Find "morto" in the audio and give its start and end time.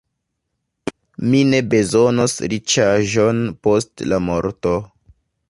4.31-4.75